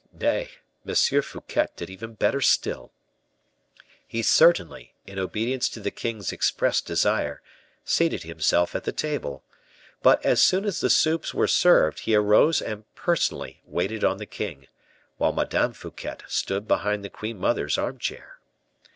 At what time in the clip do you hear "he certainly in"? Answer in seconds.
4.07-5.19